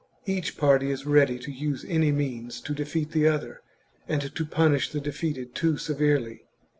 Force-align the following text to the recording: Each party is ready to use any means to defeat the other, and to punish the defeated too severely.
Each 0.25 0.57
party 0.57 0.89
is 0.89 1.05
ready 1.05 1.37
to 1.37 1.51
use 1.51 1.85
any 1.87 2.11
means 2.11 2.59
to 2.61 2.73
defeat 2.73 3.11
the 3.11 3.27
other, 3.27 3.61
and 4.07 4.33
to 4.35 4.45
punish 4.47 4.89
the 4.91 4.99
defeated 4.99 5.53
too 5.53 5.77
severely. 5.77 6.41